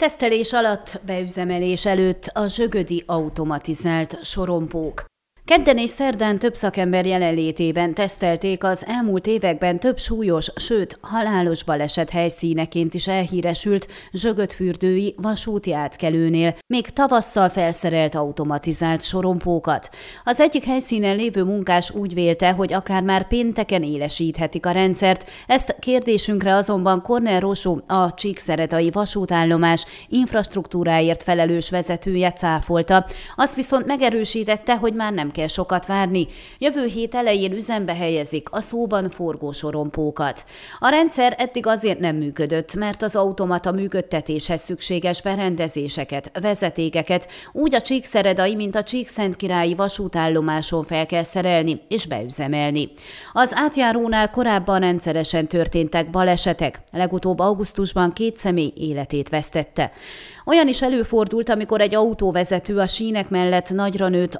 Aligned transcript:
Tesztelés 0.00 0.52
alatt, 0.52 1.00
beüzemelés 1.06 1.86
előtt 1.86 2.24
a 2.32 2.46
zsögödi 2.46 3.02
automatizált 3.06 4.24
sorompók. 4.24 5.04
Kedden 5.50 5.78
és 5.78 5.90
szerdán 5.90 6.38
több 6.38 6.54
szakember 6.54 7.06
jelenlétében 7.06 7.94
tesztelték 7.94 8.64
az 8.64 8.86
elmúlt 8.86 9.26
években 9.26 9.78
több 9.78 9.98
súlyos, 9.98 10.50
sőt 10.56 10.98
halálos 11.00 11.62
baleset 11.64 12.10
helyszíneként 12.10 12.94
is 12.94 13.08
elhíresült 13.08 13.88
zsögötfürdői 14.12 15.14
vasúti 15.16 15.74
átkelőnél, 15.74 16.54
még 16.66 16.90
tavasszal 16.90 17.48
felszerelt 17.48 18.14
automatizált 18.14 19.02
sorompókat. 19.02 19.90
Az 20.24 20.40
egyik 20.40 20.64
helyszínen 20.64 21.16
lévő 21.16 21.44
munkás 21.44 21.90
úgy 21.90 22.14
vélte, 22.14 22.50
hogy 22.52 22.72
akár 22.72 23.02
már 23.02 23.28
pénteken 23.28 23.82
élesíthetik 23.82 24.66
a 24.66 24.70
rendszert, 24.70 25.30
ezt 25.46 25.76
kérdésünkre 25.78 26.54
azonban 26.54 27.02
Kornel 27.02 27.40
Rosó, 27.40 27.80
a 27.86 28.14
Csíkszeredai 28.14 28.90
vasútállomás 28.90 29.84
infrastruktúráért 30.08 31.22
felelős 31.22 31.70
vezetője 31.70 32.32
cáfolta, 32.32 33.06
azt 33.36 33.54
viszont 33.54 33.86
megerősítette, 33.86 34.76
hogy 34.76 34.94
már 34.94 35.12
nem 35.12 35.30
kell 35.30 35.38
kell 35.40 35.48
sokat 35.48 35.86
várni. 35.86 36.26
Jövő 36.58 36.86
hét 36.86 37.14
elején 37.14 37.52
üzembe 37.52 37.94
helyezik 37.94 38.48
a 38.50 38.60
szóban 38.60 39.08
forgó 39.08 39.52
sorompókat. 39.52 40.44
A 40.78 40.88
rendszer 40.88 41.34
eddig 41.38 41.66
azért 41.66 41.98
nem 41.98 42.16
működött, 42.16 42.74
mert 42.74 43.02
az 43.02 43.16
automata 43.16 43.72
működtetéshez 43.72 44.60
szükséges 44.60 45.22
berendezéseket, 45.22 46.30
vezetékeket 46.40 47.28
úgy 47.52 47.74
a 47.74 47.80
Csíkszeredai, 47.80 48.54
mint 48.54 48.74
a 48.74 48.82
Csíkszentkirályi 48.82 49.74
vasútállomáson 49.74 50.84
fel 50.84 51.06
kell 51.06 51.22
szerelni 51.22 51.80
és 51.88 52.06
beüzemelni. 52.06 52.88
Az 53.32 53.52
átjárónál 53.54 54.30
korábban 54.30 54.80
rendszeresen 54.80 55.46
történtek 55.46 56.10
balesetek, 56.10 56.80
legutóbb 56.92 57.38
augusztusban 57.38 58.12
két 58.12 58.38
személy 58.38 58.72
életét 58.76 59.28
vesztette. 59.28 59.92
Olyan 60.44 60.68
is 60.68 60.82
előfordult, 60.82 61.48
amikor 61.48 61.80
egy 61.80 61.94
autóvezető 61.94 62.78
a 62.78 62.86
sínek 62.86 63.28
mellett 63.28 63.70
nagyra 63.70 64.08
nőtt 64.08 64.34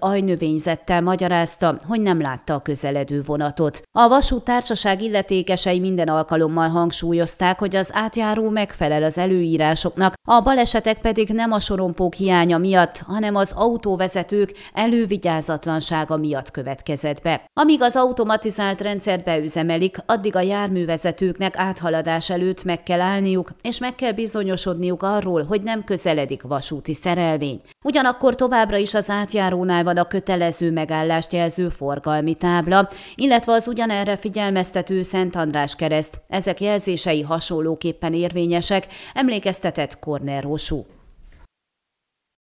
ajnövényzettel 0.91 1.00
magyarázta, 1.02 1.78
hogy 1.86 2.00
nem 2.00 2.20
látta 2.20 2.55
a 2.55 2.62
közeledő 2.62 3.22
vonatot. 3.22 3.83
A 3.92 4.08
vasút 4.08 4.44
társaság 4.44 5.02
illetékesei 5.02 5.80
minden 5.80 6.08
alkalommal 6.08 6.69
hangsúlyozták, 6.69 7.58
hogy 7.58 7.77
az 7.77 7.91
átjáró 7.92 8.48
megfelel 8.48 9.02
az 9.02 9.18
előírásoknak, 9.18 10.14
a 10.28 10.41
balesetek 10.41 11.00
pedig 11.00 11.28
nem 11.28 11.52
a 11.52 11.61
sorompók 11.61 12.14
hiánya 12.14 12.58
miatt, 12.58 12.98
hanem 13.06 13.34
az 13.34 13.52
autóvezetők 13.56 14.52
elővigyázatlansága 14.72 16.16
miatt 16.16 16.50
következett 16.50 17.22
be. 17.22 17.44
Amíg 17.61 17.83
az 17.83 17.96
automatizált 17.96 18.80
rendszert 18.80 19.24
beüzemelik, 19.24 19.96
addig 20.06 20.36
a 20.36 20.41
járművezetőknek 20.41 21.56
áthaladás 21.56 22.30
előtt 22.30 22.64
meg 22.64 22.83
kell 22.83 23.00
állniuk, 23.00 23.50
és 23.62 23.78
meg 23.78 23.94
kell 23.94 24.12
bizonyosodniuk 24.12 25.02
arról, 25.02 25.44
hogy 25.44 25.62
nem 25.62 25.84
közeledik 25.84 26.42
vasúti 26.42 26.94
szerelvény. 26.94 27.61
Ugyanakkor 27.84 28.34
továbbra 28.34 28.77
is 28.77 28.95
az 28.95 29.11
átjárónál 29.11 29.84
van 29.84 29.97
a 29.97 30.05
kötelező 30.05 30.70
megállást 30.70 31.33
jelző 31.33 31.69
forgalmi 31.69 32.34
tábla, 32.34 32.89
illetve 33.14 33.53
az 33.53 33.69
ugyanerre 33.69 34.17
figyelmeztető 34.17 35.03
Szent 35.03 35.36
András 35.36 35.75
kereszt. 35.75 36.23
Ezek 36.28 36.61
jelzései 36.61 37.23
hasonlóképpen 37.23 38.14
érvényesek, 38.14 38.86
emlékeztetett 39.14 39.98
Korner 39.98 40.42
Rosú. 40.42 40.86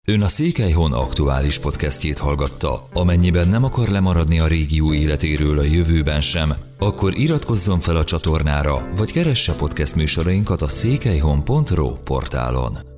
Ön 0.06 0.22
a 0.22 0.28
Székelyhon 0.28 0.92
aktuális 0.92 1.58
podcastjét 1.58 2.18
hallgatta. 2.18 2.88
Amennyiben 2.92 3.48
nem 3.48 3.64
akar 3.64 3.88
lemaradni 3.88 4.40
a 4.40 4.46
régió 4.46 4.92
életéről 4.92 5.58
a 5.58 5.62
jövőben 5.62 6.20
sem, 6.20 6.52
akkor 6.78 7.18
iratkozzon 7.18 7.80
fel 7.80 7.96
a 7.96 8.04
csatornára, 8.04 8.88
vagy 8.96 9.12
keresse 9.12 9.54
podcast 9.54 9.94
műsorainkat 9.94 10.62
a 10.62 10.68
székelyhon.pro 10.68 11.92
portálon. 11.92 12.97